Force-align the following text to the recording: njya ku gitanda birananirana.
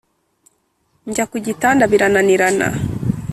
njya 1.09 1.25
ku 1.31 1.37
gitanda 1.45 1.83
birananirana. 1.91 2.67